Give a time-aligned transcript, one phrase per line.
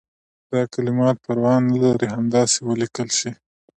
[0.51, 3.31] دا کلمات پروا نه لري همداسې ولیکل شي.